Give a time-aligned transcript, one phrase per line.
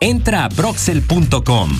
[0.00, 1.70] Entra a broxel.com.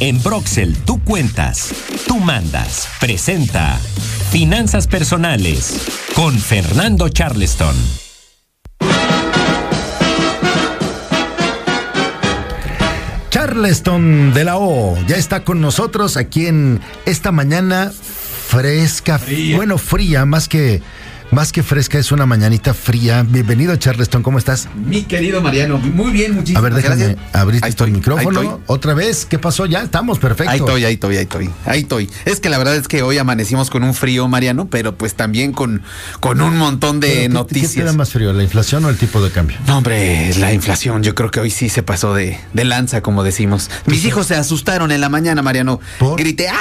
[0.00, 1.72] En Broxel tú cuentas,
[2.06, 2.86] tú mandas.
[3.00, 3.78] Presenta
[4.30, 7.74] Finanzas Personales con Fernando Charleston.
[13.30, 19.18] Charleston de la O ya está con nosotros aquí en esta mañana fresca,
[19.56, 20.82] bueno, fría, más que
[21.32, 23.24] más que fresca, es una mañanita fría.
[23.26, 24.68] Bienvenido, Charleston, ¿cómo estás?
[24.86, 27.34] Mi querido Mariano, muy bien, muchísimas A ver, déjame gracias.
[27.34, 28.40] abrir Ahí tu estoy, micrófono.
[28.40, 28.62] ahí estoy.
[28.66, 29.64] Otra vez, ¿qué pasó?
[29.64, 30.52] Ya estamos, perfecto.
[30.52, 32.10] Ahí estoy, ahí estoy, ahí estoy, ahí estoy.
[32.26, 35.52] Es que la verdad es que hoy amanecimos con un frío, Mariano, pero pues también
[35.52, 35.82] con,
[36.20, 37.96] con un montón de ¿qué- ¿Qué te noticias.
[37.96, 39.56] más frío, la inflación o el tipo de cambio?
[39.66, 43.24] No, hombre, la inflación, yo creo que hoy sí se pasó de, de lanza, como
[43.24, 43.70] decimos.
[43.86, 45.80] Mis hijos se asustaron en la mañana, Mariano.
[45.98, 46.18] ¿Por?
[46.18, 46.56] Grité, ¡ah!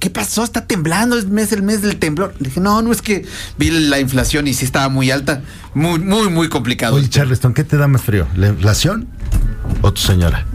[0.00, 0.42] ¿Qué pasó?
[0.42, 2.34] Está temblando, es mes, el mes del temblor.
[2.40, 3.24] Dije, no, no es que
[3.60, 5.42] vi la inflación y sí estaba muy alta.
[5.74, 6.96] Muy, muy, muy complicado.
[6.96, 8.26] Oye, Charleston, ¿qué te da más frío?
[8.34, 9.06] ¿La inflación
[9.82, 10.46] o tu señora?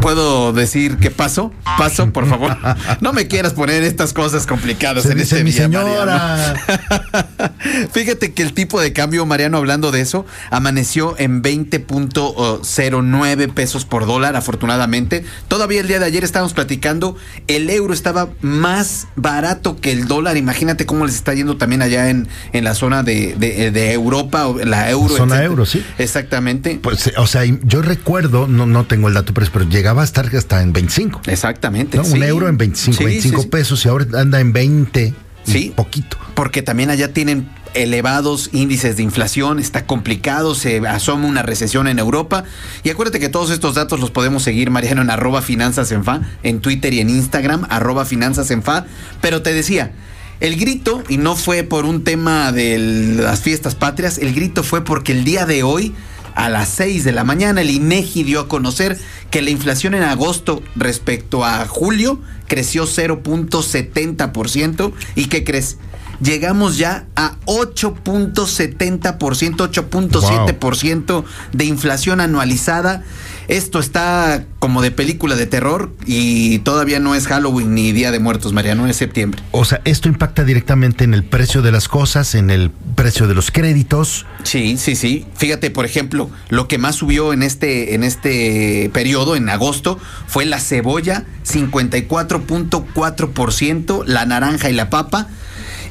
[0.00, 1.52] ¿Puedo decir qué pasó?
[1.76, 2.56] Paso, por favor.
[3.00, 6.54] No me quieras poner estas cosas complicadas Se en dice este mi día, señora.
[6.66, 7.88] Mariano.
[7.92, 14.06] Fíjate que el tipo de cambio, Mariano, hablando de eso, amaneció en 20.09 pesos por
[14.06, 15.24] dólar, afortunadamente.
[15.48, 20.36] Todavía el día de ayer estábamos platicando, el euro estaba más barato que el dólar.
[20.36, 24.46] Imagínate cómo les está yendo también allá en, en la zona de, de- de Europa,
[24.64, 25.08] la euro.
[25.16, 25.44] Zona etcétera.
[25.44, 25.84] euro, sí.
[25.98, 26.78] Exactamente.
[26.82, 30.26] Pues, o sea, yo recuerdo, no, no tengo el dato, pero, pero llegaba a estar
[30.36, 31.22] hasta en 25.
[31.26, 31.96] Exactamente.
[31.96, 32.04] ¿no?
[32.04, 33.48] Un euro en 25, Sí, 25 sí, sí.
[33.48, 35.14] pesos y ahora anda en 20.
[35.46, 35.72] y Sí.
[35.74, 36.18] Poquito.
[36.34, 41.98] Porque también allá tienen elevados índices de inflación, está complicado, se asoma una recesión en
[41.98, 42.44] Europa.
[42.84, 46.20] Y acuérdate que todos estos datos los podemos seguir, Mariano, en arroba finanzas en fa,
[46.42, 48.84] en Twitter y en Instagram, arroba finanzas en fa.
[49.22, 49.92] Pero te decía,
[50.40, 54.84] el grito, y no fue por un tema de las fiestas patrias, el grito fue
[54.84, 55.94] porque el día de hoy,
[56.38, 58.96] a las 6 de la mañana, el INEGI dio a conocer
[59.32, 64.92] que la inflación en agosto respecto a julio creció 0.70%.
[65.16, 65.78] ¿Y qué crees?
[66.20, 73.02] Llegamos ya a 8.70%, 8.7% de inflación anualizada.
[73.48, 78.18] Esto está como de película de terror y todavía no es Halloween ni Día de
[78.18, 79.42] Muertos, Mariano, es septiembre.
[79.52, 83.34] O sea, esto impacta directamente en el precio de las cosas, en el precio de
[83.34, 84.26] los créditos.
[84.42, 85.24] Sí, sí, sí.
[85.34, 90.44] Fíjate, por ejemplo, lo que más subió en este, en este periodo, en agosto, fue
[90.44, 95.28] la cebolla, 54.4%, la naranja y la papa.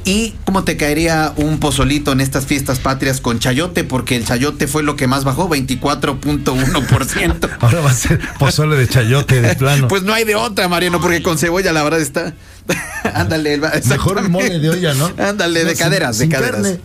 [0.08, 3.84] ¿Y cómo te caería un pozolito en estas fiestas patrias con chayote?
[3.84, 7.50] Porque el chayote fue lo que más bajó, 24.1%.
[7.60, 9.90] Ahora va a ser pozole de chayote de plano.
[9.90, 12.34] Pues no hay de otra, Mariano, porque con cebolla la verdad está.
[13.14, 15.10] Ándale, Mejor mole de olla, ¿no?
[15.18, 16.76] Ándale, No, de sin- caderas, de caderas.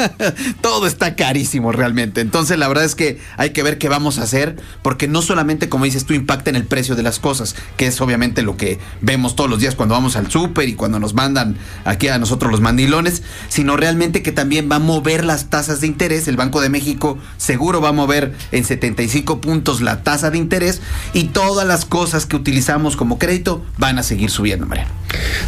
[0.60, 2.20] Todo está carísimo realmente.
[2.20, 5.68] Entonces, la verdad es que hay que ver qué vamos a hacer, porque no solamente,
[5.68, 8.78] como dices tú, impacta en el precio de las cosas, que es obviamente lo que
[9.00, 12.52] vemos todos los días cuando vamos al súper y cuando nos mandan aquí a nosotros
[12.52, 16.26] los mandilones, sino realmente que también va a mover las tasas de interés.
[16.26, 20.80] El Banco de México seguro va a mover en 75 puntos la tasa de interés
[21.12, 24.90] y todas las cosas que utilizamos como crédito van a seguir subiendo, Mariano.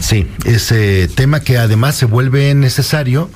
[0.00, 3.28] Sí, ese tema que además se vuelve necesario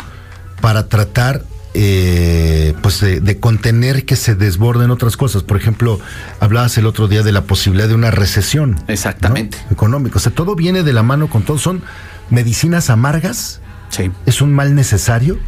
[0.61, 5.43] para tratar eh, pues de, de contener que se desborden otras cosas.
[5.43, 6.01] Por ejemplo,
[6.41, 8.73] hablabas el otro día de la posibilidad de una recesión.
[8.73, 8.85] ¿no?
[8.89, 9.59] Exactamente.
[9.71, 10.17] Económica.
[10.17, 11.59] O sea, todo viene de la mano con todo.
[11.59, 11.83] Son
[12.29, 13.61] medicinas amargas.
[13.91, 14.11] Sí.
[14.27, 15.39] Es un mal necesario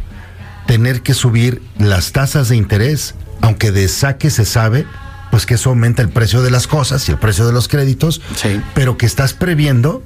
[0.67, 4.85] tener que subir las tasas de interés, aunque de saque se sabe,
[5.31, 8.21] pues que eso aumenta el precio de las cosas y el precio de los créditos,
[8.35, 8.61] Sí.
[8.75, 10.03] pero que estás previendo,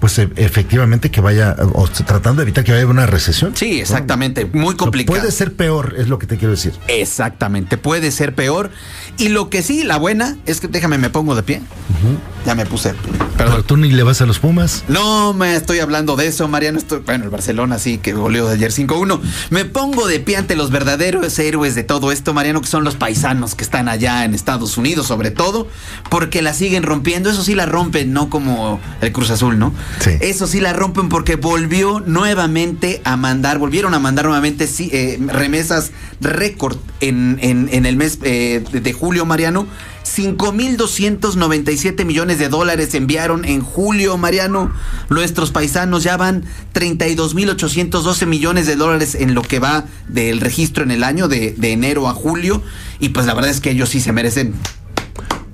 [0.00, 3.54] pues e- efectivamente que vaya, o tratando de evitar que vaya una recesión.
[3.54, 4.46] Sí, exactamente.
[4.52, 5.18] Muy complicado.
[5.20, 6.72] Puede ser peor, es lo que te quiero decir.
[6.88, 8.70] Exactamente, puede ser peor.
[9.18, 11.60] Y lo que sí, la buena, es que déjame, me pongo de pie.
[12.44, 12.94] Ya me puse.
[13.36, 13.64] Pero Perdón.
[13.66, 14.84] tú ni le vas a los Pumas.
[14.88, 16.78] No me estoy hablando de eso, Mariano.
[16.78, 19.20] Estoy, bueno, el Barcelona sí que goleó de ayer 5-1.
[19.50, 22.96] Me pongo de pie ante los verdaderos héroes de todo esto, Mariano, que son los
[22.96, 25.68] paisanos que están allá en Estados Unidos, sobre todo,
[26.10, 27.30] porque la siguen rompiendo.
[27.30, 29.72] Eso sí la rompen, no como el Cruz Azul, ¿no?
[30.00, 30.10] Sí.
[30.20, 35.18] Eso sí la rompen porque volvió nuevamente a mandar, volvieron a mandar nuevamente sí, eh,
[35.28, 39.66] remesas récord en, en- en el mes eh, de julio, Mariano.
[40.14, 44.70] 5.297 millones de dólares enviaron en julio, Mariano.
[45.08, 46.44] Nuestros paisanos ya van
[46.74, 51.72] 32.812 millones de dólares en lo que va del registro en el año, de, de
[51.72, 52.62] enero a julio.
[52.98, 54.54] Y pues la verdad es que ellos sí se merecen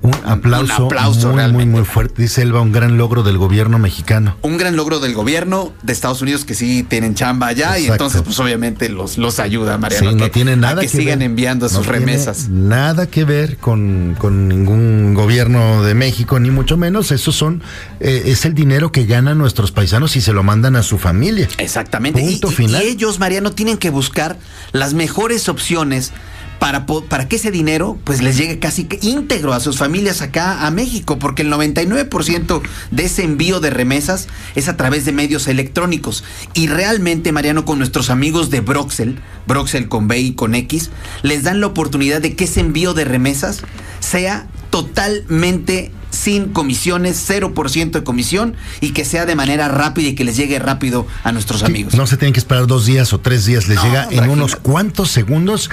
[0.01, 2.21] Un aplauso, aplauso muy, muy, muy fuerte.
[2.21, 4.37] Dice Elba, un gran logro del gobierno mexicano.
[4.41, 8.21] Un gran logro del gobierno de Estados Unidos que sí tienen chamba allá y entonces
[8.21, 10.09] pues obviamente los, los ayuda, Mariano.
[10.11, 11.25] Sí, no que- tiene a nada que, que, sigan ver.
[11.25, 12.47] enviando No sus remesas.
[12.47, 17.11] Nada que ver con, con ningún gobierno de México, ni mucho menos.
[17.11, 17.61] Esos son,
[17.99, 21.49] eh, es el dinero que ganan nuestros paisanos y se lo mandan a su familia.
[21.57, 22.21] Exactamente.
[22.21, 22.83] Punto y, final.
[22.83, 24.37] y ellos, Mariano, tienen que buscar
[24.71, 26.13] las mejores opciones
[26.59, 30.65] para, para que ese dinero pues les llegue casi que íntegro a sus familias acá
[30.65, 32.61] a México, porque el 99%
[32.91, 36.23] de ese envío de remesas es a través de medios electrónicos.
[36.53, 40.91] Y realmente, Mariano, con nuestros amigos de Broxel, Broxel con B y con X,
[41.23, 43.61] les dan la oportunidad de que ese envío de remesas
[43.99, 50.23] sea totalmente sin comisiones, 0% de comisión y que sea de manera rápida y que
[50.23, 51.93] les llegue rápido a nuestros amigos.
[51.95, 54.55] No se tienen que esperar dos días o tres días, les No, llega en unos
[54.55, 55.69] cuantos segundos.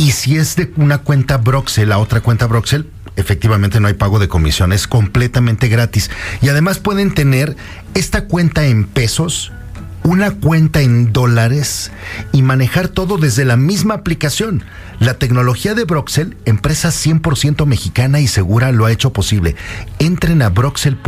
[0.00, 4.18] Y si es de una cuenta Broxel a otra cuenta Broxel, efectivamente no hay pago
[4.18, 6.10] de comisión, es completamente gratis.
[6.40, 7.54] Y además pueden tener
[7.92, 9.52] esta cuenta en pesos,
[10.02, 11.92] una cuenta en dólares
[12.32, 14.64] y manejar todo desde la misma aplicación.
[15.00, 19.54] La tecnología de Broxel, empresa 100% mexicana y segura, lo ha hecho posible.
[19.98, 21.02] Entren a broxel.com